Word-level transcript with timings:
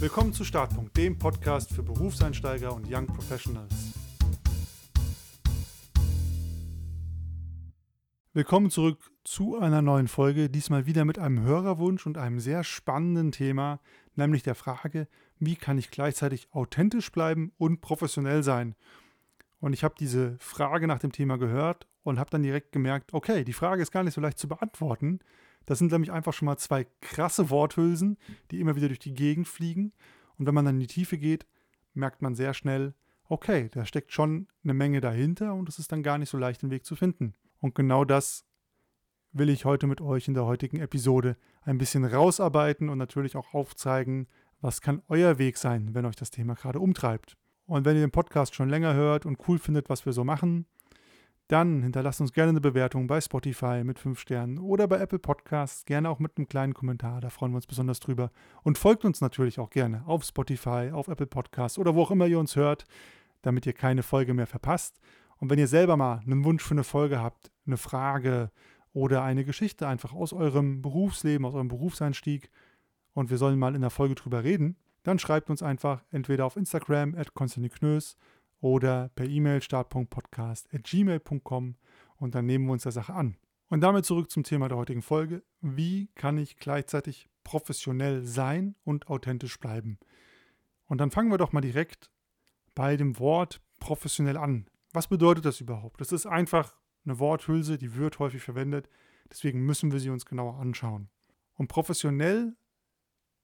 Willkommen 0.00 0.32
zu 0.32 0.44
Startpunkt, 0.44 0.96
dem 0.96 1.18
Podcast 1.18 1.74
für 1.74 1.82
Berufseinsteiger 1.82 2.74
und 2.74 2.90
Young 2.90 3.06
Professionals. 3.06 3.92
Willkommen 8.32 8.70
zurück 8.70 9.10
zu 9.24 9.58
einer 9.58 9.82
neuen 9.82 10.08
Folge, 10.08 10.48
diesmal 10.48 10.86
wieder 10.86 11.04
mit 11.04 11.18
einem 11.18 11.42
Hörerwunsch 11.42 12.06
und 12.06 12.16
einem 12.16 12.40
sehr 12.40 12.64
spannenden 12.64 13.30
Thema, 13.30 13.78
nämlich 14.14 14.42
der 14.42 14.54
Frage, 14.54 15.06
wie 15.38 15.56
kann 15.56 15.76
ich 15.76 15.90
gleichzeitig 15.90 16.48
authentisch 16.52 17.12
bleiben 17.12 17.52
und 17.58 17.82
professionell 17.82 18.42
sein? 18.42 18.76
Und 19.60 19.74
ich 19.74 19.84
habe 19.84 19.96
diese 20.00 20.38
Frage 20.38 20.86
nach 20.86 21.00
dem 21.00 21.12
Thema 21.12 21.36
gehört 21.36 21.86
und 22.04 22.18
habe 22.18 22.30
dann 22.30 22.42
direkt 22.42 22.72
gemerkt, 22.72 23.12
okay, 23.12 23.44
die 23.44 23.52
Frage 23.52 23.82
ist 23.82 23.92
gar 23.92 24.02
nicht 24.02 24.14
so 24.14 24.22
leicht 24.22 24.38
zu 24.38 24.48
beantworten. 24.48 25.20
Das 25.66 25.78
sind 25.78 25.92
nämlich 25.92 26.10
einfach 26.12 26.32
schon 26.32 26.46
mal 26.46 26.56
zwei 26.56 26.86
krasse 27.00 27.50
Worthülsen, 27.50 28.18
die 28.50 28.60
immer 28.60 28.76
wieder 28.76 28.88
durch 28.88 28.98
die 28.98 29.14
Gegend 29.14 29.48
fliegen. 29.48 29.92
Und 30.38 30.46
wenn 30.46 30.54
man 30.54 30.64
dann 30.64 30.76
in 30.76 30.80
die 30.80 30.86
Tiefe 30.86 31.18
geht, 31.18 31.46
merkt 31.94 32.22
man 32.22 32.34
sehr 32.34 32.54
schnell, 32.54 32.94
okay, 33.28 33.68
da 33.72 33.84
steckt 33.84 34.12
schon 34.12 34.48
eine 34.64 34.74
Menge 34.74 35.00
dahinter 35.00 35.54
und 35.54 35.68
es 35.68 35.78
ist 35.78 35.92
dann 35.92 36.02
gar 36.02 36.18
nicht 36.18 36.30
so 36.30 36.38
leicht, 36.38 36.62
den 36.62 36.70
Weg 36.70 36.84
zu 36.84 36.96
finden. 36.96 37.34
Und 37.60 37.74
genau 37.74 38.04
das 38.04 38.44
will 39.32 39.48
ich 39.48 39.64
heute 39.64 39.86
mit 39.86 40.00
euch 40.00 40.26
in 40.26 40.34
der 40.34 40.46
heutigen 40.46 40.80
Episode 40.80 41.36
ein 41.62 41.78
bisschen 41.78 42.04
rausarbeiten 42.04 42.88
und 42.88 42.98
natürlich 42.98 43.36
auch 43.36 43.54
aufzeigen, 43.54 44.26
was 44.60 44.80
kann 44.80 45.02
euer 45.08 45.38
Weg 45.38 45.56
sein, 45.56 45.94
wenn 45.94 46.04
euch 46.04 46.16
das 46.16 46.30
Thema 46.30 46.54
gerade 46.54 46.80
umtreibt. 46.80 47.36
Und 47.66 47.84
wenn 47.84 47.96
ihr 47.96 48.02
den 48.02 48.10
Podcast 48.10 48.54
schon 48.54 48.68
länger 48.68 48.94
hört 48.94 49.26
und 49.26 49.38
cool 49.46 49.58
findet, 49.58 49.88
was 49.88 50.04
wir 50.04 50.12
so 50.12 50.24
machen, 50.24 50.66
dann 51.50 51.82
hinterlasst 51.82 52.20
uns 52.20 52.32
gerne 52.32 52.50
eine 52.50 52.60
Bewertung 52.60 53.08
bei 53.08 53.20
Spotify 53.20 53.82
mit 53.82 53.98
5 53.98 54.20
Sternen 54.20 54.58
oder 54.58 54.86
bei 54.86 54.98
Apple 54.98 55.18
Podcasts, 55.18 55.84
gerne 55.84 56.08
auch 56.08 56.20
mit 56.20 56.36
einem 56.36 56.48
kleinen 56.48 56.74
Kommentar, 56.74 57.20
da 57.20 57.28
freuen 57.28 57.52
wir 57.52 57.56
uns 57.56 57.66
besonders 57.66 57.98
drüber. 57.98 58.30
Und 58.62 58.78
folgt 58.78 59.04
uns 59.04 59.20
natürlich 59.20 59.58
auch 59.58 59.70
gerne 59.70 60.04
auf 60.06 60.22
Spotify, 60.24 60.90
auf 60.92 61.08
Apple 61.08 61.26
Podcasts 61.26 61.78
oder 61.78 61.94
wo 61.94 62.02
auch 62.02 62.12
immer 62.12 62.26
ihr 62.26 62.38
uns 62.38 62.54
hört, 62.54 62.84
damit 63.42 63.66
ihr 63.66 63.72
keine 63.72 64.04
Folge 64.04 64.32
mehr 64.32 64.46
verpasst. 64.46 65.00
Und 65.38 65.50
wenn 65.50 65.58
ihr 65.58 65.66
selber 65.66 65.96
mal 65.96 66.20
einen 66.24 66.44
Wunsch 66.44 66.62
für 66.62 66.74
eine 66.74 66.84
Folge 66.84 67.20
habt, 67.20 67.50
eine 67.66 67.78
Frage 67.78 68.52
oder 68.92 69.22
eine 69.22 69.44
Geschichte 69.44 69.88
einfach 69.88 70.12
aus 70.12 70.32
eurem 70.32 70.82
Berufsleben, 70.82 71.44
aus 71.44 71.54
eurem 71.54 71.68
Berufseinstieg 71.68 72.50
und 73.12 73.30
wir 73.30 73.38
sollen 73.38 73.58
mal 73.58 73.74
in 73.74 73.80
der 73.80 73.90
Folge 73.90 74.14
drüber 74.14 74.44
reden, 74.44 74.76
dann 75.02 75.18
schreibt 75.18 75.50
uns 75.50 75.62
einfach 75.62 76.04
entweder 76.10 76.46
auf 76.46 76.56
Instagram 76.56 77.16
at 77.16 77.32
Knös 77.34 78.16
oder 78.60 79.10
per 79.14 79.26
E-Mail 79.26 79.62
start.podcast.gmail.com 79.62 81.76
und 82.16 82.34
dann 82.34 82.46
nehmen 82.46 82.66
wir 82.66 82.72
uns 82.72 82.82
der 82.84 82.92
Sache 82.92 83.12
an. 83.14 83.36
Und 83.68 83.82
damit 83.82 84.04
zurück 84.04 84.30
zum 84.30 84.42
Thema 84.42 84.68
der 84.68 84.78
heutigen 84.78 85.02
Folge. 85.02 85.42
Wie 85.60 86.08
kann 86.14 86.38
ich 86.38 86.56
gleichzeitig 86.56 87.28
professionell 87.44 88.26
sein 88.26 88.74
und 88.84 89.08
authentisch 89.08 89.60
bleiben? 89.60 89.98
Und 90.86 90.98
dann 90.98 91.10
fangen 91.10 91.30
wir 91.30 91.38
doch 91.38 91.52
mal 91.52 91.60
direkt 91.60 92.10
bei 92.74 92.96
dem 92.96 93.18
Wort 93.18 93.60
professionell 93.78 94.36
an. 94.36 94.66
Was 94.92 95.06
bedeutet 95.06 95.44
das 95.44 95.60
überhaupt? 95.60 96.00
Das 96.00 96.10
ist 96.10 96.26
einfach 96.26 96.74
eine 97.04 97.20
Worthülse, 97.20 97.78
die 97.78 97.94
wird 97.94 98.18
häufig 98.18 98.42
verwendet. 98.42 98.88
Deswegen 99.30 99.64
müssen 99.64 99.92
wir 99.92 100.00
sie 100.00 100.10
uns 100.10 100.26
genauer 100.26 100.58
anschauen. 100.58 101.08
Und 101.54 101.68
professionell 101.68 102.56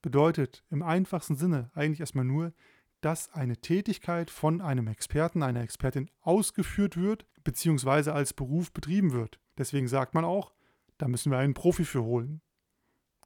bedeutet 0.03 0.65
im 0.71 0.83
einfachsten 0.83 1.37
Sinne 1.37 1.71
eigentlich 1.75 2.01
erstmal 2.01 2.25
nur, 2.25 2.53
dass 3.01 3.33
eine 3.33 3.57
Tätigkeit 3.57 4.31
von 4.31 4.61
einem 4.61 4.89
Experten, 4.89 5.43
einer 5.43 5.63
Expertin 5.63 6.11
ausgeführt 6.23 6.97
wird, 6.97 7.27
beziehungsweise 7.45 8.13
als 8.13 8.33
Beruf 8.33 8.73
betrieben 8.73 9.13
wird. 9.13 9.39
Deswegen 9.59 9.89
sagt 9.89 10.15
man 10.15 10.25
auch, 10.25 10.53
da 10.99 11.09
müssen 11.09 11.31
wir 11.31 11.39
einen 11.39 11.55
Profi 11.55 11.85
für 11.85 12.03
holen. 12.03 12.41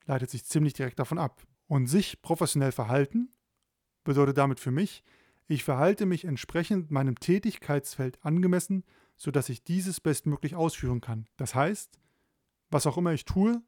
Leitet 0.04 0.30
sich 0.30 0.44
ziemlich 0.44 0.72
direkt 0.72 0.98
davon 0.98 1.18
ab. 1.18 1.46
Und 1.66 1.86
sich 1.86 2.20
professionell 2.20 2.72
verhalten 2.72 3.32
bedeutet 4.02 4.38
damit 4.38 4.58
für 4.58 4.72
mich, 4.72 5.04
ich 5.46 5.64
verhalte 5.64 6.06
mich 6.06 6.24
entsprechend 6.24 6.90
meinem 6.90 7.18
Tätigkeitsfeld 7.18 8.24
angemessen, 8.24 8.84
sodass 9.16 9.48
ich 9.48 9.64
dieses 9.64 10.00
bestmöglich 10.00 10.54
ausführen 10.54 11.00
kann. 11.00 11.26
Das 11.36 11.54
heißt, 11.54 11.98
was 12.70 12.86
auch 12.86 12.96
immer 12.96 13.12
ich 13.12 13.24
tue, 13.24 13.62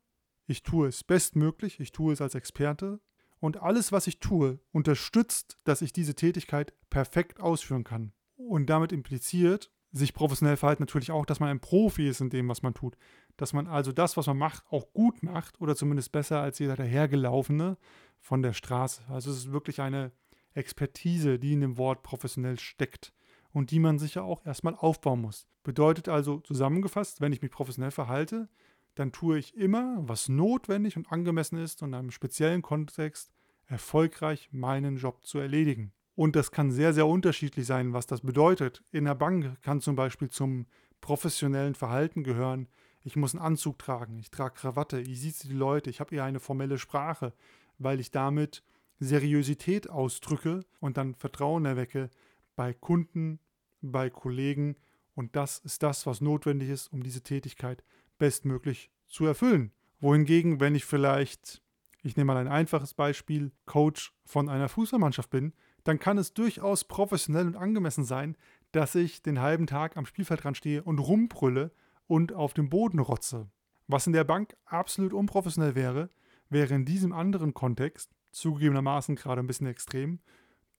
ich 0.46 0.62
tue 0.62 0.88
es 0.88 1.02
bestmöglich, 1.04 1.80
ich 1.80 1.92
tue 1.92 2.12
es 2.12 2.20
als 2.20 2.34
Experte 2.34 3.00
und 3.42 3.60
alles, 3.60 3.90
was 3.90 4.06
ich 4.06 4.20
tue, 4.20 4.60
unterstützt, 4.70 5.58
dass 5.64 5.82
ich 5.82 5.92
diese 5.92 6.14
Tätigkeit 6.14 6.72
perfekt 6.90 7.40
ausführen 7.40 7.82
kann. 7.82 8.12
Und 8.36 8.70
damit 8.70 8.92
impliziert 8.92 9.72
sich 9.90 10.14
professionell 10.14 10.56
verhalten 10.56 10.84
natürlich 10.84 11.10
auch, 11.10 11.26
dass 11.26 11.40
man 11.40 11.48
ein 11.48 11.58
Profi 11.58 12.08
ist 12.08 12.20
in 12.20 12.30
dem, 12.30 12.48
was 12.48 12.62
man 12.62 12.72
tut. 12.72 12.96
Dass 13.36 13.52
man 13.52 13.66
also 13.66 13.90
das, 13.90 14.16
was 14.16 14.28
man 14.28 14.38
macht, 14.38 14.62
auch 14.70 14.92
gut 14.92 15.24
macht 15.24 15.60
oder 15.60 15.74
zumindest 15.74 16.12
besser 16.12 16.40
als 16.40 16.60
jeder 16.60 16.76
dahergelaufene 16.76 17.78
von 18.20 18.42
der 18.42 18.52
Straße. 18.52 19.02
Also 19.08 19.32
es 19.32 19.38
ist 19.38 19.52
wirklich 19.52 19.80
eine 19.80 20.12
Expertise, 20.54 21.40
die 21.40 21.54
in 21.54 21.62
dem 21.62 21.78
Wort 21.78 22.04
professionell 22.04 22.60
steckt 22.60 23.12
und 23.50 23.72
die 23.72 23.80
man 23.80 23.98
sich 23.98 24.14
ja 24.14 24.22
auch 24.22 24.46
erstmal 24.46 24.76
aufbauen 24.76 25.20
muss. 25.20 25.48
Bedeutet 25.64 26.08
also 26.08 26.38
zusammengefasst, 26.38 27.20
wenn 27.20 27.32
ich 27.32 27.42
mich 27.42 27.50
professionell 27.50 27.90
verhalte, 27.90 28.48
dann 28.94 29.12
tue 29.12 29.38
ich 29.38 29.56
immer, 29.56 29.98
was 30.06 30.28
notwendig 30.28 30.96
und 30.96 31.10
angemessen 31.10 31.58
ist 31.58 31.82
und 31.82 31.90
in 31.90 31.94
einem 31.94 32.10
speziellen 32.10 32.62
Kontext 32.62 33.30
erfolgreich 33.66 34.50
meinen 34.52 34.96
Job 34.96 35.24
zu 35.24 35.38
erledigen. 35.38 35.92
Und 36.14 36.36
das 36.36 36.50
kann 36.50 36.70
sehr, 36.70 36.92
sehr 36.92 37.06
unterschiedlich 37.06 37.66
sein, 37.66 37.94
was 37.94 38.06
das 38.06 38.20
bedeutet. 38.20 38.82
In 38.92 39.06
der 39.06 39.14
Bank 39.14 39.60
kann 39.62 39.80
zum 39.80 39.96
Beispiel 39.96 40.28
zum 40.28 40.66
professionellen 41.00 41.74
Verhalten 41.74 42.22
gehören, 42.22 42.68
ich 43.04 43.16
muss 43.16 43.34
einen 43.34 43.44
Anzug 43.44 43.78
tragen, 43.78 44.18
ich 44.18 44.30
trage 44.30 44.54
Krawatte, 44.54 45.00
ich 45.00 45.20
sehe 45.20 45.32
die 45.50 45.56
Leute, 45.56 45.90
ich 45.90 46.00
habe 46.00 46.14
eher 46.14 46.24
eine 46.24 46.38
formelle 46.38 46.78
Sprache, 46.78 47.32
weil 47.78 47.98
ich 47.98 48.10
damit 48.10 48.62
Seriosität 49.00 49.90
ausdrücke 49.90 50.60
und 50.78 50.96
dann 50.96 51.14
Vertrauen 51.14 51.64
erwecke 51.64 52.10
bei 52.54 52.72
Kunden, 52.72 53.40
bei 53.80 54.10
Kollegen. 54.10 54.76
Und 55.14 55.34
das 55.34 55.58
ist 55.58 55.82
das, 55.82 56.06
was 56.06 56.20
notwendig 56.20 56.68
ist, 56.68 56.92
um 56.92 57.02
diese 57.02 57.22
Tätigkeit 57.22 57.82
bestmöglich 58.22 58.88
zu 59.08 59.26
erfüllen. 59.26 59.72
Wohingegen, 59.98 60.60
wenn 60.60 60.76
ich 60.76 60.84
vielleicht, 60.84 61.60
ich 62.04 62.16
nehme 62.16 62.32
mal 62.32 62.36
ein 62.36 62.46
einfaches 62.46 62.94
Beispiel, 62.94 63.50
Coach 63.66 64.12
von 64.24 64.48
einer 64.48 64.68
Fußballmannschaft 64.68 65.28
bin, 65.28 65.52
dann 65.82 65.98
kann 65.98 66.18
es 66.18 66.32
durchaus 66.32 66.84
professionell 66.84 67.48
und 67.48 67.56
angemessen 67.56 68.04
sein, 68.04 68.36
dass 68.70 68.94
ich 68.94 69.22
den 69.22 69.40
halben 69.40 69.66
Tag 69.66 69.96
am 69.96 70.06
Spielfeldrand 70.06 70.56
stehe 70.56 70.84
und 70.84 71.00
rumbrülle 71.00 71.72
und 72.06 72.32
auf 72.32 72.54
dem 72.54 72.70
Boden 72.70 73.00
rotze. 73.00 73.50
Was 73.88 74.06
in 74.06 74.12
der 74.12 74.22
Bank 74.22 74.54
absolut 74.66 75.12
unprofessionell 75.12 75.74
wäre, 75.74 76.08
wäre 76.48 76.74
in 76.74 76.84
diesem 76.84 77.12
anderen 77.12 77.54
Kontext, 77.54 78.14
zugegebenermaßen 78.30 79.16
gerade 79.16 79.40
ein 79.40 79.48
bisschen 79.48 79.66
extrem, 79.66 80.20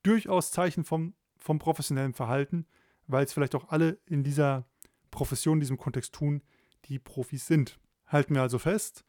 durchaus 0.02 0.50
Zeichen 0.50 0.82
vom, 0.82 1.12
vom 1.36 1.58
professionellen 1.58 2.14
Verhalten, 2.14 2.64
weil 3.06 3.26
es 3.26 3.34
vielleicht 3.34 3.54
auch 3.54 3.68
alle 3.68 3.98
in 4.06 4.24
dieser 4.24 4.64
Profession, 5.10 5.58
in 5.58 5.60
diesem 5.60 5.76
Kontext 5.76 6.14
tun, 6.14 6.40
die 6.88 6.98
Profis 6.98 7.46
sind. 7.46 7.78
Halten 8.06 8.34
wir 8.34 8.42
also 8.42 8.58
fest, 8.58 9.04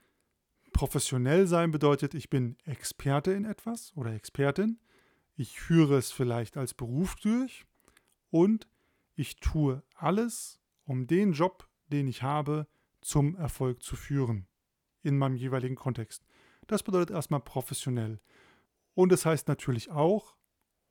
professionell 0.74 1.47
sein 1.47 1.72
bedeutet, 1.72 2.13
ich 2.13 2.30
bin 2.30 2.58
Experte 2.66 3.31
in 3.31 3.46
etwas 3.46 3.96
oder 3.96 4.13
Expertin, 4.13 4.80
ich 5.36 5.59
führe 5.59 5.97
es 5.97 6.12
vielleicht 6.12 6.58
als 6.58 6.74
Beruf 6.74 7.16
durch 7.16 7.66
und 8.30 8.68
ich 9.16 9.38
tue 9.38 9.84
alles, 9.96 10.59
um 10.86 11.08
den 11.08 11.34
Job, 11.34 11.68
den 11.91 12.08
ich 12.08 12.24
habe, 12.24 12.68
zum 13.02 13.36
Erfolg 13.36 13.84
zu 13.84 13.96
führen 13.96 14.47
in 15.03 15.18
meinem 15.18 15.36
jeweiligen 15.36 15.75
Kontext. 15.75 16.25
Das 16.68 16.84
bedeutet 16.84 17.12
erstmal 17.12 17.42
professionell. 17.42 18.19
Und 18.96 19.12
es 19.12 19.22
das 19.22 19.25
heißt 19.28 19.47
natürlich 19.47 19.92
auch, 19.92 20.36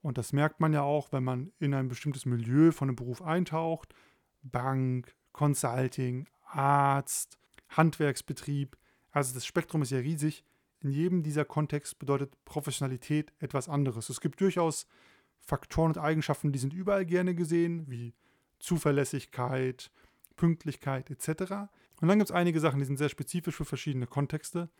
und 0.02 0.18
das 0.18 0.32
merkt 0.32 0.60
man 0.60 0.72
ja 0.72 0.82
auch, 0.82 1.12
wenn 1.12 1.24
man 1.24 1.52
in 1.58 1.74
ein 1.74 1.88
bestimmtes 1.88 2.26
Milieu 2.26 2.70
von 2.72 2.88
einem 2.88 2.96
Beruf 2.96 3.22
eintaucht, 3.22 3.94
Bank, 4.42 5.14
Consulting, 5.32 6.26
Arzt, 6.54 7.38
Handwerksbetrieb. 7.68 8.76
Also 9.10 9.34
das 9.34 9.46
Spektrum 9.46 9.82
ist 9.82 9.90
ja 9.90 9.98
riesig. 9.98 10.44
In 10.80 10.90
jedem 10.90 11.22
dieser 11.22 11.44
Kontext 11.44 11.98
bedeutet 11.98 12.32
Professionalität 12.44 13.32
etwas 13.38 13.68
anderes. 13.68 14.10
Es 14.10 14.20
gibt 14.20 14.40
durchaus 14.40 14.86
Faktoren 15.38 15.90
und 15.90 15.98
Eigenschaften, 15.98 16.52
die 16.52 16.58
sind 16.58 16.72
überall 16.72 17.04
gerne 17.04 17.34
gesehen, 17.34 17.84
wie 17.88 18.14
Zuverlässigkeit, 18.58 19.90
Pünktlichkeit 20.36 21.10
etc. 21.10 21.52
Und 22.00 22.08
dann 22.08 22.18
gibt 22.18 22.30
es 22.30 22.36
einige 22.36 22.60
Sachen, 22.60 22.78
die 22.78 22.84
sind 22.86 22.96
sehr 22.96 23.08
spezifisch 23.08 23.56
für 23.56 23.64
verschiedene 23.64 24.06
Kontexte. 24.06 24.70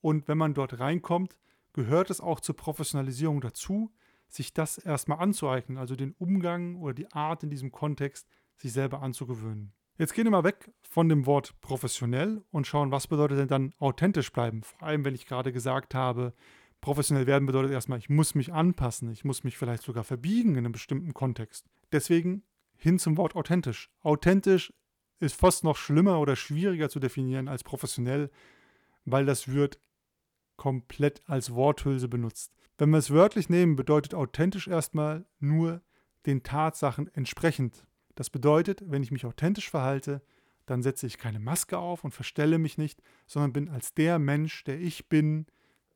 Und 0.00 0.28
wenn 0.28 0.38
man 0.38 0.54
dort 0.54 0.78
reinkommt, 0.80 1.36
gehört 1.72 2.10
es 2.10 2.20
auch 2.20 2.40
zur 2.40 2.56
Professionalisierung 2.56 3.40
dazu, 3.40 3.92
sich 4.28 4.54
das 4.54 4.78
erstmal 4.78 5.18
anzueignen, 5.18 5.78
also 5.78 5.94
den 5.94 6.12
Umgang 6.12 6.76
oder 6.76 6.94
die 6.94 7.12
Art 7.12 7.42
in 7.42 7.50
diesem 7.50 7.70
Kontext 7.70 8.26
sich 8.56 8.72
selber 8.72 9.02
anzugewöhnen. 9.02 9.72
Jetzt 9.98 10.14
gehen 10.14 10.24
wir 10.24 10.30
mal 10.30 10.44
weg 10.44 10.72
von 10.82 11.08
dem 11.08 11.26
Wort 11.26 11.60
professionell 11.60 12.42
und 12.50 12.66
schauen, 12.66 12.90
was 12.90 13.06
bedeutet 13.06 13.38
denn 13.38 13.48
dann 13.48 13.74
authentisch 13.78 14.32
bleiben. 14.32 14.62
Vor 14.62 14.82
allem, 14.82 15.04
wenn 15.04 15.14
ich 15.14 15.26
gerade 15.26 15.52
gesagt 15.52 15.94
habe, 15.94 16.32
professionell 16.80 17.26
werden 17.26 17.46
bedeutet 17.46 17.72
erstmal, 17.72 17.98
ich 17.98 18.08
muss 18.08 18.34
mich 18.34 18.52
anpassen, 18.52 19.10
ich 19.10 19.24
muss 19.24 19.44
mich 19.44 19.58
vielleicht 19.58 19.82
sogar 19.82 20.04
verbiegen 20.04 20.52
in 20.52 20.58
einem 20.58 20.72
bestimmten 20.72 21.12
Kontext. 21.14 21.66
Deswegen 21.92 22.42
hin 22.76 22.98
zum 22.98 23.16
Wort 23.16 23.36
authentisch. 23.36 23.90
Authentisch 24.00 24.72
ist 25.20 25.36
fast 25.36 25.62
noch 25.62 25.76
schlimmer 25.76 26.18
oder 26.20 26.36
schwieriger 26.36 26.88
zu 26.88 26.98
definieren 26.98 27.48
als 27.48 27.62
professionell, 27.62 28.30
weil 29.04 29.24
das 29.26 29.48
wird 29.48 29.78
komplett 30.56 31.22
als 31.26 31.54
Worthülse 31.54 32.08
benutzt. 32.08 32.52
Wenn 32.78 32.90
wir 32.90 32.98
es 32.98 33.10
wörtlich 33.10 33.48
nehmen, 33.48 33.76
bedeutet 33.76 34.14
authentisch 34.14 34.68
erstmal 34.68 35.26
nur 35.38 35.82
den 36.26 36.42
Tatsachen 36.42 37.08
entsprechend. 37.14 37.86
Das 38.14 38.30
bedeutet, 38.30 38.82
wenn 38.86 39.02
ich 39.02 39.10
mich 39.10 39.26
authentisch 39.26 39.70
verhalte, 39.70 40.22
dann 40.66 40.82
setze 40.82 41.06
ich 41.06 41.18
keine 41.18 41.40
Maske 41.40 41.78
auf 41.78 42.04
und 42.04 42.12
verstelle 42.12 42.58
mich 42.58 42.78
nicht, 42.78 43.02
sondern 43.26 43.52
bin 43.52 43.68
als 43.68 43.94
der 43.94 44.18
Mensch, 44.18 44.64
der 44.64 44.80
ich 44.80 45.08
bin, 45.08 45.46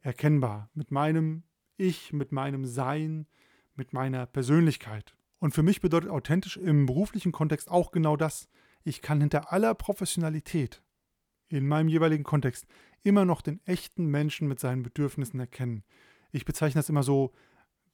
erkennbar. 0.01 0.71
Mit 0.75 0.91
meinem 0.91 1.45
Ich, 1.77 2.13
mit 2.13 2.33
meinem 2.33 2.65
Sein, 2.65 3.27
mit 3.75 3.93
meiner 3.93 4.27
Persönlichkeit. 4.27 5.17
Und 5.39 5.55
für 5.55 5.63
mich 5.63 5.81
bedeutet 5.81 6.11
authentisch 6.11 6.57
im 6.57 6.87
beruflichen 6.87 7.33
Kontext 7.33 7.71
auch 7.71 7.91
genau 7.93 8.17
das. 8.17 8.49
Ich 8.85 9.03
kann 9.03 9.21
hinter 9.21 9.53
aller 9.53 9.75
Professionalität 9.75 10.83
in 11.49 11.67
meinem 11.67 11.89
jeweiligen 11.89 12.25
Kontext 12.25 12.67
immer 13.03 13.25
noch 13.25 13.43
den 13.43 13.61
echten 13.67 14.07
Menschen 14.07 14.49
mit 14.49 14.59
seinen 14.59 14.83
Bedürfnissen 14.83 15.39
erkennen. 15.39 15.85
Ich 16.33 16.45
bezeichne 16.45 16.79
das 16.79 16.89
immer 16.89 17.03
so, 17.03 17.33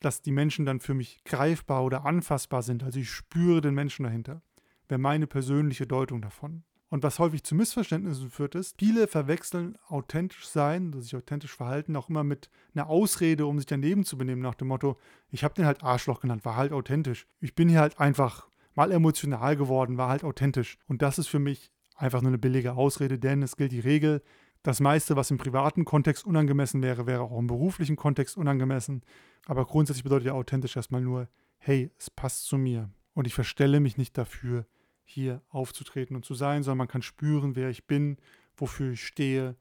dass 0.04 0.22
die 0.22 0.32
Menschen 0.32 0.66
dann 0.66 0.80
für 0.80 0.94
mich 0.94 1.22
greifbar 1.24 1.84
oder 1.84 2.04
anfassbar 2.04 2.62
sind. 2.62 2.82
Also 2.82 3.00
ich 3.00 3.10
spüre 3.10 3.60
den 3.60 3.74
Menschen 3.74 4.04
dahinter. 4.04 4.42
Wäre 4.88 5.00
meine 5.00 5.26
persönliche 5.26 5.86
Deutung 5.86 6.20
davon. 6.20 6.64
Und 6.92 7.02
was 7.02 7.18
häufig 7.18 7.42
zu 7.42 7.54
Missverständnissen 7.54 8.28
führt, 8.28 8.54
ist, 8.54 8.76
viele 8.78 9.08
verwechseln 9.08 9.78
authentisch 9.88 10.46
sein, 10.46 10.92
sich 11.00 11.16
authentisch 11.16 11.56
verhalten, 11.56 11.96
auch 11.96 12.10
immer 12.10 12.22
mit 12.22 12.50
einer 12.74 12.86
Ausrede, 12.86 13.46
um 13.46 13.58
sich 13.58 13.64
daneben 13.64 14.04
zu 14.04 14.18
benehmen, 14.18 14.42
nach 14.42 14.56
dem 14.56 14.68
Motto, 14.68 14.98
ich 15.30 15.42
habe 15.42 15.54
den 15.54 15.64
halt 15.64 15.82
Arschloch 15.82 16.20
genannt, 16.20 16.44
war 16.44 16.56
halt 16.56 16.70
authentisch. 16.70 17.26
Ich 17.40 17.54
bin 17.54 17.70
hier 17.70 17.80
halt 17.80 17.98
einfach 17.98 18.46
mal 18.74 18.92
emotional 18.92 19.56
geworden, 19.56 19.96
war 19.96 20.10
halt 20.10 20.22
authentisch. 20.22 20.76
Und 20.86 21.00
das 21.00 21.18
ist 21.18 21.28
für 21.28 21.38
mich 21.38 21.72
einfach 21.96 22.20
nur 22.20 22.28
eine 22.28 22.38
billige 22.38 22.74
Ausrede, 22.74 23.18
denn 23.18 23.42
es 23.42 23.56
gilt 23.56 23.72
die 23.72 23.80
Regel, 23.80 24.22
das 24.62 24.80
meiste, 24.80 25.16
was 25.16 25.30
im 25.30 25.38
privaten 25.38 25.84
Kontext 25.84 26.24
unangemessen 26.24 26.82
wäre, 26.82 27.06
wäre 27.06 27.22
auch 27.22 27.38
im 27.38 27.46
beruflichen 27.46 27.96
Kontext 27.96 28.36
unangemessen. 28.36 29.02
Aber 29.46 29.64
grundsätzlich 29.64 30.04
bedeutet 30.04 30.26
ja 30.26 30.32
authentisch 30.34 30.76
erstmal 30.76 31.00
nur, 31.00 31.28
hey, 31.58 31.90
es 31.98 32.10
passt 32.10 32.46
zu 32.46 32.58
mir. 32.58 32.90
Und 33.14 33.26
ich 33.26 33.34
verstelle 33.34 33.80
mich 33.80 33.96
nicht 33.96 34.16
dafür, 34.16 34.66
hier 35.04 35.42
aufzutreten 35.48 36.16
und 36.16 36.24
zu 36.24 36.34
sein, 36.34 36.62
sondern 36.62 36.78
man 36.78 36.88
kann 36.88 37.02
spüren, 37.02 37.56
wer 37.56 37.70
ich 37.70 37.86
bin, 37.86 38.16
wofür 38.56 38.92
ich 38.92 39.04
stehe, 39.04 39.56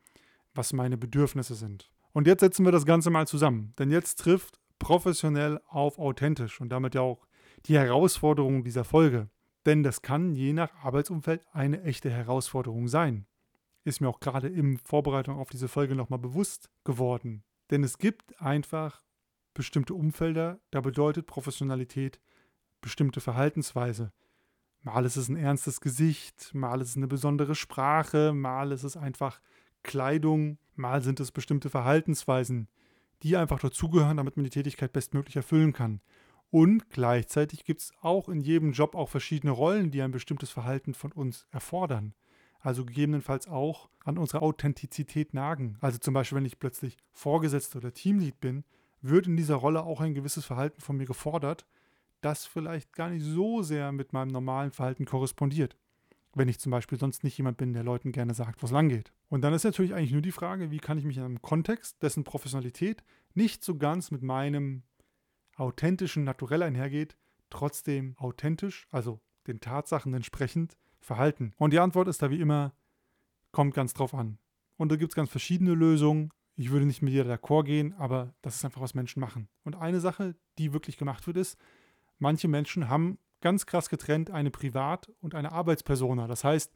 was 0.53 0.71
meine 0.71 0.97
Bedürfnisse 0.97 1.55
sind. 1.55 1.91
Und 2.13 2.27
jetzt 2.27 2.41
setzen 2.41 2.65
wir 2.65 2.71
das 2.71 2.85
Ganze 2.85 3.09
mal 3.09 3.27
zusammen. 3.27 3.73
Denn 3.79 3.89
jetzt 3.89 4.19
trifft 4.19 4.59
professionell 4.79 5.59
auf 5.67 5.97
authentisch 5.97 6.61
und 6.61 6.69
damit 6.69 6.95
ja 6.95 7.01
auch 7.01 7.25
die 7.65 7.77
Herausforderung 7.77 8.63
dieser 8.63 8.83
Folge. 8.83 9.29
Denn 9.65 9.83
das 9.83 10.01
kann 10.01 10.35
je 10.35 10.53
nach 10.53 10.73
Arbeitsumfeld 10.83 11.43
eine 11.51 11.83
echte 11.83 12.09
Herausforderung 12.09 12.87
sein. 12.87 13.25
Ist 13.83 14.01
mir 14.01 14.09
auch 14.09 14.19
gerade 14.19 14.47
in 14.47 14.77
Vorbereitung 14.77 15.37
auf 15.37 15.49
diese 15.49 15.67
Folge 15.67 15.95
nochmal 15.95 16.19
bewusst 16.19 16.69
geworden. 16.83 17.43
Denn 17.71 17.83
es 17.83 17.97
gibt 17.97 18.39
einfach 18.41 19.03
bestimmte 19.53 19.93
Umfelder, 19.93 20.59
da 20.71 20.81
bedeutet 20.81 21.25
Professionalität 21.25 22.19
bestimmte 22.81 23.21
Verhaltensweise. 23.21 24.11
Mal 24.81 25.05
ist 25.05 25.15
es 25.15 25.29
ein 25.29 25.35
ernstes 25.35 25.79
Gesicht, 25.79 26.53
mal 26.53 26.81
ist 26.81 26.89
es 26.89 26.97
eine 26.97 27.07
besondere 27.07 27.55
Sprache, 27.55 28.33
mal 28.33 28.71
ist 28.71 28.83
es 28.83 28.97
einfach 28.97 29.39
Kleidung, 29.83 30.57
mal 30.75 31.03
sind 31.03 31.19
es 31.19 31.31
bestimmte 31.31 31.69
Verhaltensweisen, 31.69 32.67
die 33.23 33.37
einfach 33.37 33.59
dazugehören, 33.59 34.17
damit 34.17 34.37
man 34.37 34.43
die 34.43 34.49
Tätigkeit 34.49 34.91
bestmöglich 34.91 35.35
erfüllen 35.35 35.73
kann. 35.73 36.01
Und 36.49 36.89
gleichzeitig 36.89 37.63
gibt 37.63 37.81
es 37.81 37.93
auch 38.01 38.27
in 38.27 38.41
jedem 38.41 38.73
Job 38.73 38.95
auch 38.95 39.09
verschiedene 39.09 39.51
Rollen, 39.51 39.91
die 39.91 40.01
ein 40.01 40.11
bestimmtes 40.11 40.49
Verhalten 40.49 40.93
von 40.93 41.11
uns 41.11 41.45
erfordern. 41.51 42.13
Also 42.61 42.85
gegebenenfalls 42.85 43.47
auch 43.47 43.89
an 44.03 44.17
unserer 44.17 44.43
Authentizität 44.43 45.33
nagen. 45.33 45.77
Also 45.81 45.97
zum 45.97 46.13
Beispiel, 46.13 46.37
wenn 46.37 46.45
ich 46.45 46.59
plötzlich 46.59 46.97
Vorgesetzter 47.11 47.77
oder 47.77 47.93
Teamlead 47.93 48.39
bin, 48.39 48.63
wird 49.01 49.27
in 49.27 49.35
dieser 49.35 49.55
Rolle 49.55 49.83
auch 49.83 49.99
ein 49.99 50.13
gewisses 50.13 50.45
Verhalten 50.45 50.79
von 50.79 50.97
mir 50.97 51.05
gefordert, 51.05 51.65
das 52.21 52.45
vielleicht 52.45 52.93
gar 52.93 53.09
nicht 53.09 53.25
so 53.25 53.63
sehr 53.63 53.91
mit 53.91 54.13
meinem 54.13 54.29
normalen 54.29 54.71
Verhalten 54.71 55.05
korrespondiert. 55.05 55.75
Wenn 56.33 56.47
ich 56.47 56.59
zum 56.59 56.71
Beispiel 56.71 56.99
sonst 56.99 57.23
nicht 57.23 57.37
jemand 57.37 57.57
bin, 57.57 57.73
der 57.73 57.83
Leuten 57.83 58.11
gerne 58.11 58.33
sagt, 58.33 58.61
wo 58.61 58.65
es 58.65 58.71
lang 58.71 58.89
geht. 58.89 59.11
Und 59.27 59.41
dann 59.41 59.53
ist 59.53 59.63
natürlich 59.63 59.93
eigentlich 59.93 60.13
nur 60.13 60.21
die 60.21 60.31
Frage, 60.31 60.71
wie 60.71 60.77
kann 60.77 60.97
ich 60.97 61.03
mich 61.03 61.17
in 61.17 61.23
einem 61.23 61.41
Kontext, 61.41 62.01
dessen 62.01 62.23
Professionalität 62.23 63.03
nicht 63.33 63.65
so 63.65 63.75
ganz 63.77 64.11
mit 64.11 64.21
meinem 64.21 64.83
authentischen 65.55 66.23
Naturell 66.23 66.63
einhergeht, 66.63 67.17
trotzdem 67.49 68.15
authentisch, 68.17 68.87
also 68.91 69.19
den 69.47 69.59
Tatsachen 69.59 70.13
entsprechend, 70.13 70.77
verhalten? 71.01 71.53
Und 71.57 71.73
die 71.73 71.79
Antwort 71.79 72.07
ist 72.07 72.21
da 72.21 72.29
wie 72.29 72.39
immer, 72.39 72.73
kommt 73.51 73.73
ganz 73.73 73.93
drauf 73.93 74.13
an. 74.13 74.37
Und 74.77 74.91
da 74.91 74.95
gibt 74.95 75.11
es 75.11 75.15
ganz 75.15 75.29
verschiedene 75.29 75.73
Lösungen. 75.73 76.31
Ich 76.55 76.71
würde 76.71 76.85
nicht 76.85 77.01
mit 77.01 77.13
jeder 77.13 77.33
d'accord 77.33 77.63
gehen, 77.65 77.93
aber 77.97 78.33
das 78.41 78.55
ist 78.55 78.65
einfach, 78.65 78.81
was 78.81 78.93
Menschen 78.93 79.19
machen. 79.19 79.47
Und 79.63 79.75
eine 79.75 79.99
Sache, 79.99 80.35
die 80.57 80.73
wirklich 80.73 80.97
gemacht 80.97 81.27
wird, 81.27 81.37
ist, 81.37 81.57
manche 82.19 82.47
Menschen 82.47 82.89
haben 82.89 83.17
ganz 83.41 83.65
krass 83.65 83.89
getrennt 83.89 84.31
eine 84.31 84.51
Privat- 84.51 85.11
und 85.21 85.35
eine 85.35 85.51
Arbeitspersona. 85.51 86.27
Das 86.27 86.43
heißt, 86.43 86.71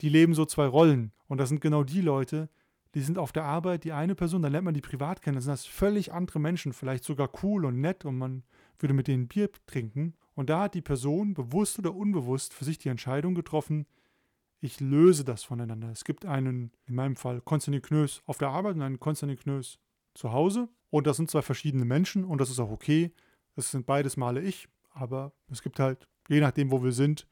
die 0.00 0.08
leben 0.08 0.34
so 0.34 0.44
zwei 0.44 0.66
Rollen. 0.66 1.12
Und 1.28 1.38
das 1.38 1.48
sind 1.48 1.60
genau 1.60 1.84
die 1.84 2.00
Leute, 2.00 2.48
die 2.94 3.02
sind 3.02 3.18
auf 3.18 3.32
der 3.32 3.44
Arbeit 3.44 3.84
die 3.84 3.92
eine 3.92 4.14
Person, 4.14 4.40
dann 4.40 4.52
lernt 4.52 4.64
man 4.64 4.74
die 4.74 4.80
privat 4.80 5.20
kennen. 5.20 5.34
Das 5.34 5.44
sind 5.44 5.52
das 5.52 5.66
völlig 5.66 6.12
andere 6.14 6.40
Menschen, 6.40 6.72
vielleicht 6.72 7.04
sogar 7.04 7.30
cool 7.42 7.66
und 7.66 7.80
nett 7.80 8.06
und 8.06 8.16
man 8.16 8.42
würde 8.78 8.94
mit 8.94 9.06
denen 9.06 9.28
Bier 9.28 9.50
trinken. 9.66 10.14
Und 10.36 10.50
da 10.50 10.60
hat 10.60 10.74
die 10.74 10.82
Person 10.82 11.34
bewusst 11.34 11.78
oder 11.78 11.94
unbewusst 11.94 12.54
für 12.54 12.64
sich 12.64 12.78
die 12.78 12.90
Entscheidung 12.90 13.34
getroffen, 13.34 13.86
ich 14.60 14.80
löse 14.80 15.24
das 15.24 15.44
voneinander. 15.44 15.90
Es 15.90 16.04
gibt 16.04 16.24
einen, 16.24 16.70
in 16.86 16.94
meinem 16.94 17.16
Fall, 17.16 17.40
Konstantin 17.40 17.82
Knös 17.82 18.22
auf 18.26 18.38
der 18.38 18.50
Arbeit 18.50 18.76
und 18.76 18.82
einen 18.82 19.00
Konstantin 19.00 19.38
Knös 19.38 19.78
zu 20.14 20.32
Hause. 20.32 20.68
Und 20.90 21.06
das 21.06 21.16
sind 21.16 21.30
zwei 21.30 21.42
verschiedene 21.42 21.84
Menschen 21.84 22.24
und 22.24 22.40
das 22.40 22.50
ist 22.50 22.60
auch 22.60 22.70
okay. 22.70 23.12
Das 23.54 23.70
sind 23.70 23.86
beides 23.86 24.16
Male 24.16 24.42
ich, 24.42 24.68
aber 24.90 25.32
es 25.50 25.62
gibt 25.62 25.78
halt, 25.78 26.06
je 26.28 26.40
nachdem, 26.40 26.70
wo 26.70 26.82
wir 26.84 26.92
sind, 26.92 27.26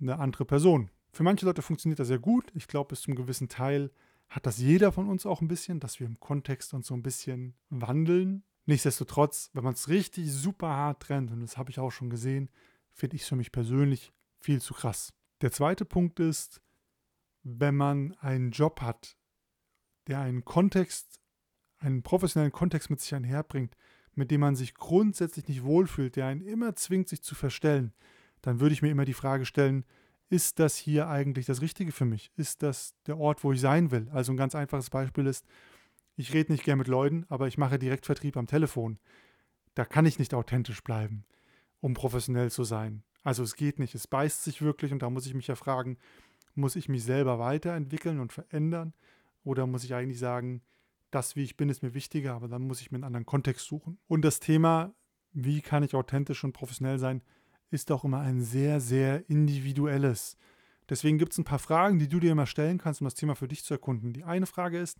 eine 0.00 0.18
andere 0.18 0.44
Person. 0.44 0.90
Für 1.12 1.22
manche 1.22 1.44
Leute 1.44 1.62
funktioniert 1.62 1.98
das 1.98 2.08
sehr 2.08 2.18
gut. 2.18 2.50
Ich 2.54 2.68
glaube, 2.68 2.88
bis 2.88 3.02
zum 3.02 3.14
gewissen 3.14 3.48
Teil 3.48 3.90
hat 4.28 4.46
das 4.46 4.58
jeder 4.58 4.92
von 4.92 5.08
uns 5.08 5.26
auch 5.26 5.42
ein 5.42 5.48
bisschen, 5.48 5.80
dass 5.80 6.00
wir 6.00 6.06
im 6.06 6.20
Kontext 6.20 6.72
uns 6.72 6.86
so 6.86 6.94
ein 6.94 7.02
bisschen 7.02 7.54
wandeln. 7.68 8.44
Nichtsdestotrotz, 8.70 9.50
wenn 9.52 9.64
man 9.64 9.74
es 9.74 9.88
richtig 9.88 10.32
super 10.32 10.68
hart 10.68 11.02
trennt, 11.02 11.32
und 11.32 11.40
das 11.40 11.56
habe 11.56 11.72
ich 11.72 11.80
auch 11.80 11.90
schon 11.90 12.08
gesehen, 12.08 12.48
finde 12.92 13.16
ich 13.16 13.22
es 13.22 13.28
für 13.28 13.34
mich 13.34 13.50
persönlich 13.50 14.12
viel 14.38 14.62
zu 14.62 14.74
krass. 14.74 15.12
Der 15.40 15.50
zweite 15.50 15.84
Punkt 15.84 16.20
ist, 16.20 16.62
wenn 17.42 17.74
man 17.74 18.14
einen 18.20 18.52
Job 18.52 18.80
hat, 18.80 19.16
der 20.06 20.20
einen 20.20 20.44
Kontext, 20.44 21.18
einen 21.78 22.04
professionellen 22.04 22.52
Kontext 22.52 22.90
mit 22.90 23.00
sich 23.00 23.12
einherbringt, 23.12 23.76
mit 24.14 24.30
dem 24.30 24.40
man 24.40 24.54
sich 24.54 24.74
grundsätzlich 24.74 25.48
nicht 25.48 25.64
wohlfühlt, 25.64 26.14
der 26.14 26.26
einen 26.26 26.40
immer 26.40 26.76
zwingt, 26.76 27.08
sich 27.08 27.22
zu 27.22 27.34
verstellen, 27.34 27.92
dann 28.40 28.60
würde 28.60 28.72
ich 28.72 28.82
mir 28.82 28.92
immer 28.92 29.04
die 29.04 29.14
Frage 29.14 29.46
stellen, 29.46 29.84
ist 30.28 30.60
das 30.60 30.76
hier 30.76 31.08
eigentlich 31.08 31.46
das 31.46 31.60
Richtige 31.60 31.90
für 31.90 32.04
mich? 32.04 32.30
Ist 32.36 32.62
das 32.62 32.94
der 33.08 33.18
Ort, 33.18 33.42
wo 33.42 33.50
ich 33.50 33.60
sein 33.60 33.90
will? 33.90 34.08
Also 34.12 34.32
ein 34.32 34.36
ganz 34.36 34.54
einfaches 34.54 34.90
Beispiel 34.90 35.26
ist, 35.26 35.44
ich 36.16 36.34
rede 36.34 36.52
nicht 36.52 36.64
gern 36.64 36.78
mit 36.78 36.88
Leuten, 36.88 37.24
aber 37.28 37.46
ich 37.46 37.58
mache 37.58 37.78
Direktvertrieb 37.78 38.36
am 38.36 38.46
Telefon. 38.46 38.98
Da 39.74 39.84
kann 39.84 40.06
ich 40.06 40.18
nicht 40.18 40.34
authentisch 40.34 40.82
bleiben, 40.82 41.24
um 41.80 41.94
professionell 41.94 42.50
zu 42.50 42.64
sein. 42.64 43.02
Also 43.22 43.42
es 43.42 43.54
geht 43.54 43.78
nicht, 43.78 43.94
es 43.94 44.06
beißt 44.06 44.44
sich 44.44 44.62
wirklich 44.62 44.92
und 44.92 45.02
da 45.02 45.10
muss 45.10 45.26
ich 45.26 45.34
mich 45.34 45.46
ja 45.46 45.54
fragen, 45.54 45.98
muss 46.54 46.76
ich 46.76 46.88
mich 46.88 47.04
selber 47.04 47.38
weiterentwickeln 47.38 48.18
und 48.18 48.32
verändern 48.32 48.94
oder 49.44 49.66
muss 49.66 49.84
ich 49.84 49.94
eigentlich 49.94 50.18
sagen, 50.18 50.62
das, 51.10 51.36
wie 51.36 51.42
ich 51.42 51.56
bin, 51.56 51.68
ist 51.68 51.82
mir 51.82 51.94
wichtiger, 51.94 52.34
aber 52.34 52.48
dann 52.48 52.62
muss 52.62 52.80
ich 52.80 52.90
mir 52.90 52.96
einen 52.96 53.04
anderen 53.04 53.26
Kontext 53.26 53.66
suchen. 53.66 53.98
Und 54.06 54.22
das 54.22 54.40
Thema, 54.40 54.94
wie 55.32 55.60
kann 55.60 55.82
ich 55.82 55.94
authentisch 55.94 56.44
und 56.44 56.52
professionell 56.52 56.98
sein, 56.98 57.22
ist 57.70 57.90
auch 57.92 58.04
immer 58.04 58.20
ein 58.20 58.40
sehr, 58.40 58.80
sehr 58.80 59.28
individuelles. 59.28 60.36
Deswegen 60.88 61.18
gibt 61.18 61.32
es 61.32 61.38
ein 61.38 61.44
paar 61.44 61.58
Fragen, 61.58 61.98
die 61.98 62.08
du 62.08 62.18
dir 62.18 62.32
immer 62.32 62.46
stellen 62.46 62.78
kannst, 62.78 63.00
um 63.00 63.06
das 63.06 63.14
Thema 63.14 63.36
für 63.36 63.48
dich 63.48 63.64
zu 63.64 63.74
erkunden. 63.74 64.12
Die 64.12 64.24
eine 64.24 64.46
Frage 64.46 64.78
ist, 64.78 64.98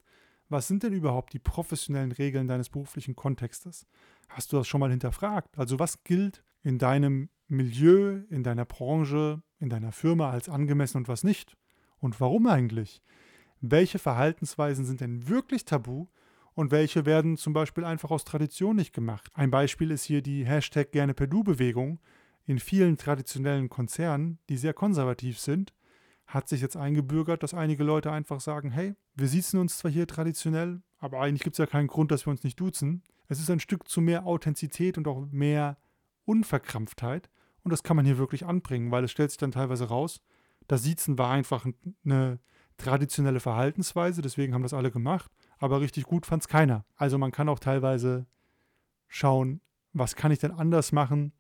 was 0.51 0.69
sind 0.69 0.83
denn 0.83 0.93
überhaupt 0.93 1.33
die 1.33 1.39
professionellen 1.39 2.13
Regeln 2.13 2.49
deines 2.49 2.69
beruflichen 2.69 3.17
Kontextes? 3.17 3.87
Hast 4.29 4.53
du 4.53 4.57
das 4.57 4.69
schon 4.69 4.81
mal 4.81 4.91
hinterfragt? 4.91 5.59
Also 5.59 5.79
was 5.79 6.05
gilt 6.05 6.43
in 6.63 6.79
deinem 6.79 7.31
Milieu, 7.49 8.23
in 8.31 8.43
deiner 8.43 8.65
Branche, 8.65 9.43
in 9.59 9.71
deiner 9.71 9.93
Firma 9.93 10.31
als 10.31 10.49
angemessen 10.49 10.99
und 10.99 11.09
was 11.09 11.25
nicht? 11.25 11.57
Und 11.99 12.21
warum 12.21 12.47
eigentlich? 12.47 13.03
Welche 13.61 13.99
Verhaltensweisen 13.99 14.85
sind 14.85 15.01
denn 15.01 15.29
wirklich 15.29 15.65
tabu 15.65 16.07
und 16.55 16.71
welche 16.71 17.07
werden 17.07 17.37
zum 17.37 17.53
Beispiel 17.53 17.85
einfach 17.85 18.11
aus 18.11 18.25
Tradition 18.25 18.77
nicht 18.77 18.93
gemacht? 18.93 19.29
Ein 19.35 19.51
Beispiel 19.51 19.91
ist 19.91 20.05
hier 20.05 20.23
die 20.23 20.45
Hashtag 20.45 20.93
gerne 20.93 21.15
per 21.15 21.27
Du-Bewegung, 21.27 22.01
in 22.47 22.59
vielen 22.59 22.97
traditionellen 22.97 23.69
Konzernen, 23.69 24.39
die 24.49 24.57
sehr 24.57 24.75
konservativ 24.75 25.39
sind, 25.39 25.73
hat 26.31 26.49
sich 26.49 26.61
jetzt 26.61 26.77
eingebürgert, 26.77 27.43
dass 27.43 27.55
einige 27.55 27.85
Leute 27.85 28.13
einfach 28.13 28.41
sagen, 28.41 28.71
hey, 28.71 28.95
wir 29.15 29.29
siezen 29.29 29.59
uns 29.59 29.79
zwar 29.79 29.91
hier 29.91 30.07
traditionell, 30.07 30.81
aber 30.99 31.21
eigentlich 31.21 31.43
gibt 31.43 31.55
es 31.55 31.59
ja 31.59 31.67
keinen 31.67 31.89
Grund, 31.89 32.11
dass 32.11 32.27
wir 32.27 32.31
uns 32.31 32.45
nicht 32.45 32.59
duzen. 32.59 33.03
Es 33.29 33.41
ist 33.41 33.51
ein 33.51 33.61
Stück 33.61 33.89
zu 33.89 34.01
mehr 34.01 34.27
Authentizität 34.27 34.97
und 34.97 35.09
auch 35.09 35.27
mehr 35.31 35.77
Unverkrampftheit 36.25 37.29
und 37.63 37.73
das 37.73 37.83
kann 37.83 37.97
man 37.97 38.07
hier 38.07 38.19
wirklich 38.19 38.47
anbringen, 38.47 38.91
weil 38.91 39.05
es 39.05 39.11
stellt 39.11 39.31
sich 39.31 39.39
dann 39.39 39.51
teilweise 39.51 39.89
raus, 39.89 40.23
das 40.69 40.83
Siezen 40.83 41.19
war 41.19 41.31
einfach 41.31 41.67
eine 42.05 42.39
traditionelle 42.77 43.41
Verhaltensweise, 43.41 44.23
deswegen 44.23 44.55
haben 44.55 44.63
das 44.63 44.73
alle 44.73 44.91
gemacht, 44.91 45.31
aber 45.59 45.81
richtig 45.81 46.05
gut 46.05 46.27
fand 46.27 46.45
es 46.45 46.49
keiner. 46.49 46.85
Also 46.97 47.19
man 47.19 47.33
kann 47.33 47.49
auch 47.49 47.59
teilweise 47.59 48.27
schauen, 49.09 49.61
was 49.93 50.15
kann 50.15 50.31
ich 50.31 50.39
denn 50.39 50.53
anders 50.53 50.93
machen 50.93 51.33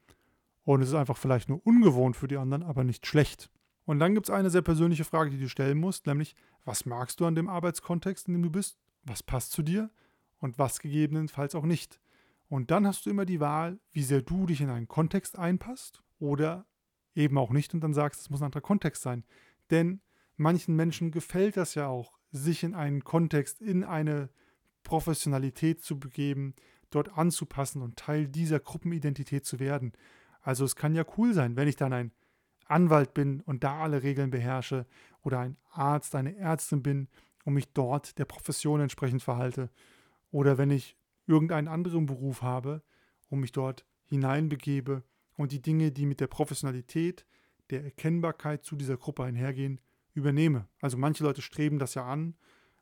und 0.64 0.82
es 0.82 0.88
ist 0.88 0.94
einfach 0.94 1.16
vielleicht 1.16 1.48
nur 1.48 1.64
ungewohnt 1.64 2.16
für 2.16 2.28
die 2.28 2.36
anderen, 2.36 2.64
aber 2.64 2.82
nicht 2.82 3.06
schlecht. 3.06 3.50
Und 3.84 3.98
dann 3.98 4.14
gibt 4.14 4.28
es 4.28 4.34
eine 4.34 4.50
sehr 4.50 4.62
persönliche 4.62 5.04
Frage, 5.04 5.30
die 5.30 5.38
du 5.38 5.48
stellen 5.48 5.78
musst, 5.78 6.06
nämlich, 6.06 6.34
was 6.64 6.86
magst 6.86 7.20
du 7.20 7.26
an 7.26 7.34
dem 7.34 7.48
Arbeitskontext, 7.48 8.28
in 8.28 8.34
dem 8.34 8.42
du 8.42 8.50
bist? 8.50 8.78
Was 9.04 9.22
passt 9.22 9.52
zu 9.52 9.62
dir? 9.62 9.90
Und 10.38 10.58
was 10.58 10.80
gegebenenfalls 10.80 11.54
auch 11.54 11.64
nicht? 11.64 12.00
Und 12.48 12.70
dann 12.70 12.86
hast 12.86 13.06
du 13.06 13.10
immer 13.10 13.26
die 13.26 13.40
Wahl, 13.40 13.78
wie 13.92 14.02
sehr 14.02 14.22
du 14.22 14.46
dich 14.46 14.60
in 14.60 14.70
einen 14.70 14.88
Kontext 14.88 15.38
einpasst 15.38 16.02
oder 16.18 16.66
eben 17.14 17.38
auch 17.38 17.50
nicht 17.50 17.74
und 17.74 17.80
dann 17.80 17.94
sagst, 17.94 18.20
es 18.20 18.30
muss 18.30 18.40
ein 18.40 18.46
anderer 18.46 18.62
Kontext 18.62 19.02
sein. 19.02 19.24
Denn 19.70 20.00
manchen 20.36 20.74
Menschen 20.74 21.10
gefällt 21.10 21.56
das 21.56 21.74
ja 21.74 21.86
auch, 21.86 22.18
sich 22.32 22.62
in 22.62 22.74
einen 22.74 23.04
Kontext, 23.04 23.60
in 23.60 23.84
eine 23.84 24.30
Professionalität 24.82 25.82
zu 25.82 25.98
begeben, 25.98 26.54
dort 26.90 27.16
anzupassen 27.16 27.82
und 27.82 27.96
Teil 27.96 28.28
dieser 28.28 28.60
Gruppenidentität 28.60 29.44
zu 29.44 29.60
werden. 29.60 29.92
Also 30.40 30.64
es 30.64 30.74
kann 30.74 30.94
ja 30.94 31.04
cool 31.16 31.34
sein, 31.34 31.56
wenn 31.56 31.68
ich 31.68 31.76
dann 31.76 31.92
ein 31.92 32.12
Anwalt 32.70 33.14
bin 33.14 33.40
und 33.40 33.64
da 33.64 33.80
alle 33.80 34.02
Regeln 34.02 34.30
beherrsche 34.30 34.86
oder 35.22 35.40
ein 35.40 35.56
Arzt, 35.70 36.14
eine 36.14 36.36
Ärztin 36.36 36.82
bin 36.82 37.08
und 37.44 37.54
mich 37.54 37.72
dort 37.72 38.18
der 38.18 38.24
Profession 38.24 38.80
entsprechend 38.80 39.22
verhalte 39.22 39.70
oder 40.30 40.58
wenn 40.58 40.70
ich 40.70 40.96
irgendeinen 41.26 41.68
anderen 41.68 42.06
Beruf 42.06 42.42
habe 42.42 42.82
und 43.28 43.40
mich 43.40 43.52
dort 43.52 43.84
hineinbegebe 44.04 45.04
und 45.36 45.52
die 45.52 45.62
Dinge, 45.62 45.92
die 45.92 46.06
mit 46.06 46.20
der 46.20 46.26
Professionalität, 46.26 47.24
der 47.70 47.84
Erkennbarkeit 47.84 48.64
zu 48.64 48.76
dieser 48.76 48.96
Gruppe 48.96 49.24
einhergehen, 49.24 49.80
übernehme. 50.12 50.68
Also 50.80 50.96
manche 50.96 51.24
Leute 51.24 51.40
streben 51.40 51.78
das 51.78 51.94
ja 51.94 52.04
an, 52.04 52.34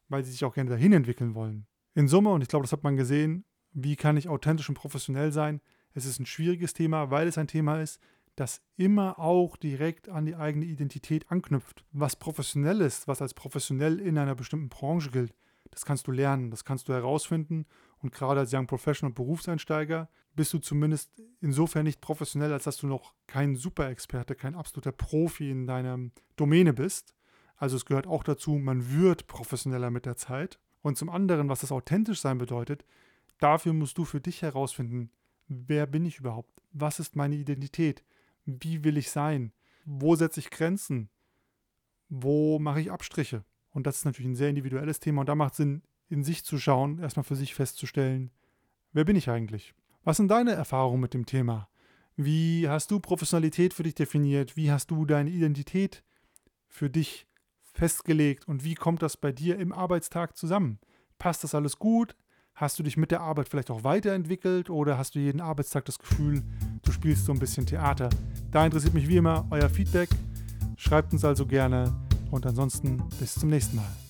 weil 0.08 0.24
sie 0.24 0.32
sich 0.32 0.44
auch 0.44 0.54
gerne 0.54 0.70
dahin 0.70 0.92
entwickeln 0.92 1.34
wollen. 1.34 1.66
In 1.94 2.08
Summe, 2.08 2.30
und 2.30 2.42
ich 2.42 2.48
glaube, 2.48 2.64
das 2.64 2.72
hat 2.72 2.84
man 2.84 2.96
gesehen, 2.96 3.44
wie 3.72 3.96
kann 3.96 4.16
ich 4.16 4.28
authentisch 4.28 4.68
und 4.68 4.76
professionell 4.76 5.30
sein? 5.30 5.60
Es 5.92 6.06
ist 6.06 6.18
ein 6.18 6.26
schwieriges 6.26 6.72
Thema, 6.72 7.10
weil 7.10 7.28
es 7.28 7.38
ein 7.38 7.48
Thema 7.48 7.80
ist, 7.80 8.00
das 8.40 8.62
immer 8.76 9.18
auch 9.18 9.56
direkt 9.56 10.08
an 10.08 10.26
die 10.26 10.36
eigene 10.36 10.64
Identität 10.64 11.30
anknüpft. 11.30 11.84
Was 11.92 12.16
professionell 12.16 12.80
ist, 12.80 13.08
was 13.08 13.22
als 13.22 13.34
professionell 13.34 14.00
in 14.00 14.18
einer 14.18 14.34
bestimmten 14.34 14.68
Branche 14.68 15.10
gilt, 15.10 15.34
das 15.70 15.84
kannst 15.84 16.06
du 16.06 16.12
lernen, 16.12 16.50
das 16.50 16.64
kannst 16.64 16.88
du 16.88 16.92
herausfinden. 16.92 17.66
Und 17.98 18.12
gerade 18.12 18.40
als 18.40 18.52
Young 18.52 18.66
Professional 18.66 19.12
Berufseinsteiger 19.12 20.08
bist 20.34 20.52
du 20.52 20.58
zumindest 20.58 21.10
insofern 21.40 21.84
nicht 21.84 22.00
professionell, 22.00 22.52
als 22.52 22.64
dass 22.64 22.76
du 22.76 22.86
noch 22.86 23.14
kein 23.26 23.56
Superexperte, 23.56 24.34
kein 24.34 24.54
absoluter 24.54 24.92
Profi 24.92 25.50
in 25.50 25.66
deiner 25.66 25.98
Domäne 26.36 26.72
bist. 26.72 27.14
Also 27.56 27.76
es 27.76 27.84
gehört 27.84 28.06
auch 28.06 28.22
dazu, 28.22 28.52
man 28.52 28.92
wird 28.92 29.26
professioneller 29.26 29.90
mit 29.90 30.06
der 30.06 30.16
Zeit. 30.16 30.58
Und 30.80 30.96
zum 30.96 31.10
anderen, 31.10 31.48
was 31.48 31.60
das 31.60 31.72
authentisch 31.72 32.20
sein 32.20 32.38
bedeutet, 32.38 32.84
dafür 33.40 33.72
musst 33.72 33.98
du 33.98 34.04
für 34.04 34.20
dich 34.20 34.42
herausfinden, 34.42 35.10
wer 35.48 35.86
bin 35.86 36.04
ich 36.04 36.18
überhaupt? 36.18 36.62
Was 36.72 37.00
ist 37.00 37.16
meine 37.16 37.34
Identität? 37.34 38.04
Wie 38.48 38.82
will 38.82 38.96
ich 38.96 39.10
sein? 39.10 39.52
Wo 39.84 40.16
setze 40.16 40.40
ich 40.40 40.50
Grenzen? 40.50 41.10
Wo 42.08 42.58
mache 42.58 42.80
ich 42.80 42.90
Abstriche? 42.90 43.44
Und 43.70 43.86
das 43.86 43.98
ist 43.98 44.04
natürlich 44.06 44.30
ein 44.30 44.36
sehr 44.36 44.48
individuelles 44.48 45.00
Thema 45.00 45.20
und 45.20 45.28
da 45.28 45.34
macht 45.34 45.54
Sinn, 45.54 45.82
in 46.08 46.24
sich 46.24 46.44
zu 46.44 46.58
schauen, 46.58 46.98
erstmal 46.98 47.24
für 47.24 47.36
sich 47.36 47.54
festzustellen, 47.54 48.30
wer 48.92 49.04
bin 49.04 49.16
ich 49.16 49.28
eigentlich? 49.28 49.74
Was 50.04 50.16
sind 50.16 50.28
deine 50.28 50.52
Erfahrungen 50.52 51.00
mit 51.00 51.12
dem 51.12 51.26
Thema? 51.26 51.68
Wie 52.16 52.66
hast 52.68 52.90
du 52.90 52.98
Professionalität 53.00 53.74
für 53.74 53.82
dich 53.82 53.94
definiert? 53.94 54.56
Wie 54.56 54.72
hast 54.72 54.90
du 54.90 55.04
deine 55.04 55.28
Identität 55.28 56.02
für 56.66 56.88
dich 56.88 57.26
festgelegt 57.60 58.48
und 58.48 58.64
wie 58.64 58.74
kommt 58.74 59.02
das 59.02 59.18
bei 59.18 59.30
dir 59.30 59.58
im 59.58 59.72
Arbeitstag 59.72 60.36
zusammen? 60.36 60.80
Passt 61.18 61.44
das 61.44 61.54
alles 61.54 61.78
gut? 61.78 62.16
Hast 62.54 62.78
du 62.78 62.82
dich 62.82 62.96
mit 62.96 63.10
der 63.10 63.20
Arbeit 63.20 63.48
vielleicht 63.48 63.70
auch 63.70 63.84
weiterentwickelt 63.84 64.70
oder 64.70 64.96
hast 64.96 65.14
du 65.14 65.18
jeden 65.18 65.40
Arbeitstag 65.40 65.84
das 65.84 65.98
Gefühl, 65.98 66.42
du 66.82 66.90
spielst 66.90 67.26
so 67.26 67.32
ein 67.32 67.38
bisschen 67.38 67.66
Theater? 67.66 68.08
Da 68.50 68.64
interessiert 68.64 68.94
mich 68.94 69.08
wie 69.08 69.16
immer 69.16 69.46
euer 69.50 69.68
Feedback. 69.68 70.08
Schreibt 70.76 71.12
uns 71.12 71.24
also 71.24 71.44
gerne 71.44 71.94
und 72.30 72.46
ansonsten 72.46 73.02
bis 73.18 73.34
zum 73.34 73.50
nächsten 73.50 73.76
Mal. 73.76 74.07